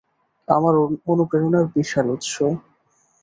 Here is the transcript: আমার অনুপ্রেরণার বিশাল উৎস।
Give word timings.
আমার 0.47 0.73
অনুপ্রেরণার 1.07 1.65
বিশাল 1.75 2.07
উৎস। 2.15 2.33